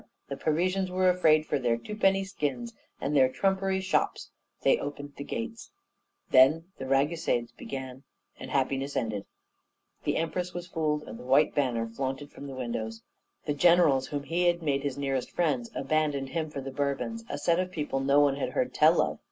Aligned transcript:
the 0.29 0.35
Parisians 0.35 0.89
were 0.89 1.09
afraid 1.11 1.45
for 1.45 1.59
their 1.59 1.77
twopenny 1.77 2.23
skins, 2.23 2.73
and 2.99 3.15
their 3.15 3.29
trumpery 3.29 3.79
shops; 3.79 4.31
they 4.63 4.79
opened 4.79 5.13
the 5.15 5.23
gates. 5.23 5.69
Then 6.31 6.63
the 6.79 6.87
Ragusades 6.87 7.51
began, 7.51 8.01
and 8.39 8.49
happiness 8.49 8.97
ended. 8.97 9.25
The 10.03 10.17
Empress 10.17 10.55
was 10.55 10.65
fooled, 10.65 11.03
and 11.03 11.19
the 11.19 11.23
white 11.23 11.53
banner 11.53 11.87
flaunted 11.87 12.31
from 12.31 12.47
the 12.47 12.55
windows. 12.55 13.03
The 13.45 13.53
generals 13.53 14.07
whom 14.07 14.23
he 14.23 14.47
had 14.47 14.63
made 14.63 14.81
his 14.81 14.97
nearest 14.97 15.29
friends 15.29 15.69
abandoned 15.75 16.29
him 16.29 16.49
for 16.49 16.61
the 16.61 16.71
Bourbons 16.71 17.23
a 17.29 17.37
set 17.37 17.59
of 17.59 17.69
people 17.69 17.99
no 17.99 18.19
one 18.21 18.37
had 18.37 18.53
heard 18.53 18.73
tell 18.73 19.03
of. 19.03 19.19